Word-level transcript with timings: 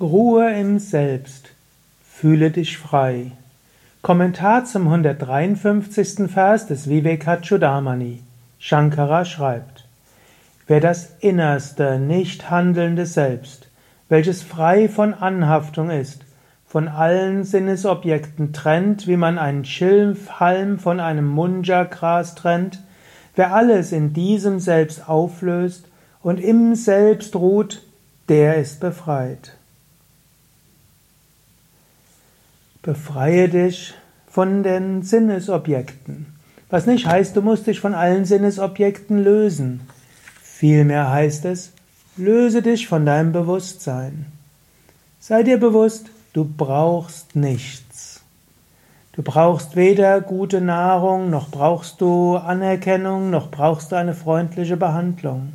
Ruhe 0.00 0.50
im 0.58 0.78
Selbst. 0.78 1.50
Fühle 2.02 2.50
dich 2.50 2.78
frei. 2.78 3.32
Kommentar 4.00 4.64
zum 4.64 4.84
153. 4.84 6.26
Vers 6.26 6.66
des 6.66 6.88
Vivekachudamani. 6.88 8.22
Shankara 8.58 9.26
schreibt: 9.26 9.84
Wer 10.66 10.80
das 10.80 11.16
innerste, 11.20 11.98
nicht 11.98 12.50
handelnde 12.50 13.04
Selbst, 13.04 13.68
welches 14.08 14.42
frei 14.42 14.88
von 14.88 15.12
Anhaftung 15.12 15.90
ist, 15.90 16.22
von 16.66 16.88
allen 16.88 17.44
Sinnesobjekten 17.44 18.54
trennt, 18.54 19.06
wie 19.06 19.18
man 19.18 19.36
einen 19.36 19.66
Schilfhalm 19.66 20.78
von 20.78 20.98
einem 20.98 21.26
Munjagras 21.26 22.36
trennt, 22.36 22.82
wer 23.36 23.52
alles 23.52 23.92
in 23.92 24.14
diesem 24.14 24.60
Selbst 24.60 25.10
auflöst 25.10 25.88
und 26.22 26.40
im 26.40 26.74
Selbst 26.74 27.36
ruht, 27.36 27.82
der 28.30 28.56
ist 28.56 28.80
befreit. 28.80 29.58
Befreie 32.82 33.50
dich 33.50 33.92
von 34.26 34.62
den 34.62 35.02
Sinnesobjekten. 35.02 36.34
Was 36.70 36.86
nicht 36.86 37.06
heißt, 37.06 37.36
du 37.36 37.42
musst 37.42 37.66
dich 37.66 37.78
von 37.78 37.92
allen 37.92 38.24
Sinnesobjekten 38.24 39.22
lösen. 39.22 39.82
Vielmehr 40.42 41.10
heißt 41.10 41.44
es, 41.44 41.72
löse 42.16 42.62
dich 42.62 42.88
von 42.88 43.04
deinem 43.04 43.32
Bewusstsein. 43.32 44.24
Sei 45.18 45.42
dir 45.42 45.58
bewusst, 45.58 46.06
du 46.32 46.44
brauchst 46.44 47.36
nichts. 47.36 48.22
Du 49.12 49.22
brauchst 49.22 49.76
weder 49.76 50.22
gute 50.22 50.62
Nahrung, 50.62 51.28
noch 51.28 51.50
brauchst 51.50 52.00
du 52.00 52.36
Anerkennung, 52.36 53.28
noch 53.28 53.50
brauchst 53.50 53.92
du 53.92 53.96
eine 53.96 54.14
freundliche 54.14 54.78
Behandlung. 54.78 55.52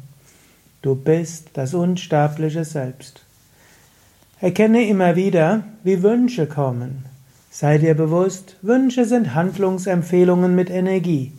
Du 0.83 0.93
bist 0.93 1.49
das 1.53 1.73
unsterbliche 1.73 2.65
Selbst. 2.65 3.25
Erkenne 4.41 4.87
immer 4.87 5.15
wieder, 5.15 5.63
wie 5.83 6.03
Wünsche 6.03 6.45
kommen. 6.45 7.14
Sei 7.57 7.77
dir 7.77 7.93
bewusst, 7.93 8.57
Wünsche 8.63 9.05
sind 9.05 9.33
Handlungsempfehlungen 9.33 10.55
mit 10.55 10.69
Energie. 10.69 11.31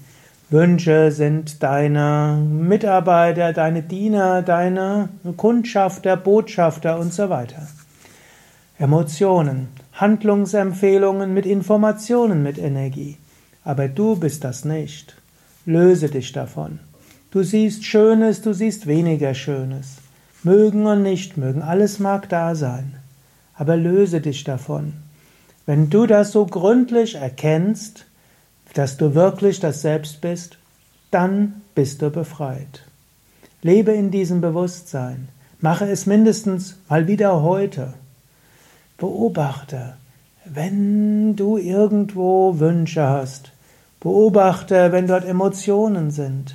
Wünsche 0.48 1.12
sind 1.12 1.62
deine 1.62 2.42
Mitarbeiter, 2.42 3.52
deine 3.52 3.82
Diener, 3.82 4.41
deine 4.41 5.10
Kundschafter, 5.36 6.16
Botschafter 6.16 6.98
und 6.98 7.12
so 7.12 7.28
weiter. 7.28 7.68
Emotionen, 8.78 9.68
Handlungsempfehlungen 9.92 11.34
mit 11.34 11.44
Informationen 11.44 12.42
mit 12.42 12.56
Energie. 12.56 13.19
Aber 13.62 13.86
du 13.86 14.16
bist 14.16 14.42
das 14.42 14.64
nicht. 14.64 15.16
Löse 15.66 16.08
dich 16.08 16.32
davon. 16.32 16.78
Du 17.30 17.42
siehst 17.42 17.84
Schönes, 17.84 18.41
du 18.41 18.54
siehst 18.54 18.86
weniger 18.86 19.34
Schönes. 19.34 19.98
Mögen 20.42 20.86
und 20.86 21.02
nicht 21.02 21.36
mögen, 21.36 21.60
alles 21.60 21.98
mag 21.98 22.26
da 22.30 22.54
sein. 22.54 22.94
Aber 23.52 23.76
löse 23.76 24.22
dich 24.22 24.44
davon. 24.44 24.94
Wenn 25.67 25.91
du 25.91 26.06
das 26.06 26.31
so 26.31 26.47
gründlich 26.47 27.17
erkennst, 27.17 28.06
dass 28.75 28.97
du 28.97 29.14
wirklich 29.14 29.59
das 29.59 29.83
Selbst 29.83 30.20
bist, 30.20 30.59
dann 31.11 31.62
bist 31.75 32.03
du 32.03 32.11
befreit. 32.11 32.84
Lebe 33.62 33.92
in 33.92 34.11
diesem 34.11 34.41
Bewusstsein. 34.41 35.28
Mache 35.61 35.87
es 35.87 36.06
mindestens 36.06 36.77
mal 36.89 37.09
wieder 37.09 37.42
heute. 37.42 37.94
Beobachte, 38.98 39.94
wenn 40.44 41.34
du 41.34 41.56
irgendwo 41.56 42.61
Wünsche 42.61 43.09
hast. 43.09 43.50
Beobachte, 43.98 44.92
wenn 44.92 45.09
dort 45.09 45.25
Emotionen 45.25 46.11
sind. 46.11 46.55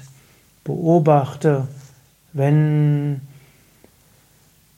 Beobachte, 0.64 1.68
wenn 2.32 3.22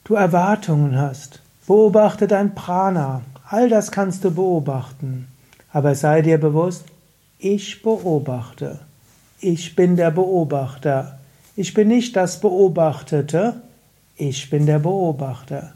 du 0.04 0.14
Erwartungen 0.14 0.98
hast. 0.98 1.40
Beobachte 1.66 2.26
dein 2.26 2.54
Prana. 2.54 3.22
All 3.54 3.68
das 3.68 3.92
kannst 3.92 4.24
du 4.24 4.32
beobachten. 4.32 5.28
Aber 5.72 5.94
sei 5.94 6.22
dir 6.22 6.38
bewusst, 6.38 6.86
ich 7.38 7.82
beobachte. 7.82 8.80
Ich 9.38 9.76
bin 9.76 9.94
der 9.94 10.10
Beobachter. 10.10 11.20
Ich 11.54 11.72
bin 11.72 11.86
nicht 11.86 12.16
das 12.16 12.40
Beobachtete. 12.40 13.62
Ich 14.16 14.50
bin 14.50 14.66
der 14.66 14.80
Beobachter. 14.80 15.72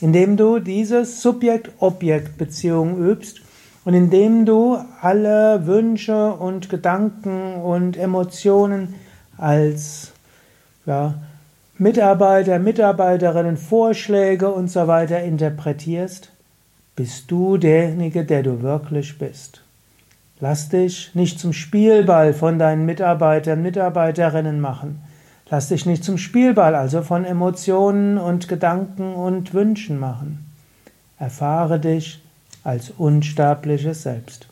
Indem 0.00 0.38
du 0.38 0.58
diese 0.58 1.04
Subjekt-Objekt-Beziehung 1.04 2.96
übst 2.96 3.42
und 3.84 3.92
indem 3.92 4.46
du 4.46 4.78
alle 5.02 5.66
Wünsche 5.66 6.32
und 6.32 6.70
Gedanken 6.70 7.56
und 7.56 7.98
Emotionen 7.98 8.94
als 9.36 10.12
ja, 10.86 11.12
Mitarbeiter, 11.76 12.58
Mitarbeiterinnen, 12.58 13.58
Vorschläge 13.58 14.50
und 14.50 14.70
so 14.70 14.86
weiter 14.86 15.22
interpretierst, 15.22 16.30
bist 16.98 17.30
du 17.30 17.58
derjenige, 17.58 18.24
der 18.24 18.42
du 18.42 18.60
wirklich 18.60 19.18
bist. 19.18 19.62
Lass 20.40 20.68
dich 20.68 21.14
nicht 21.14 21.38
zum 21.38 21.52
Spielball 21.52 22.34
von 22.34 22.58
deinen 22.58 22.86
Mitarbeitern, 22.86 23.62
Mitarbeiterinnen 23.62 24.58
machen. 24.58 25.00
Lass 25.48 25.68
dich 25.68 25.86
nicht 25.86 26.02
zum 26.02 26.18
Spielball, 26.18 26.74
also 26.74 27.02
von 27.02 27.24
Emotionen 27.24 28.18
und 28.18 28.48
Gedanken 28.48 29.14
und 29.14 29.54
Wünschen 29.54 30.00
machen. 30.00 30.50
Erfahre 31.20 31.78
dich 31.78 32.20
als 32.64 32.90
unsterbliches 32.90 34.02
Selbst. 34.02 34.48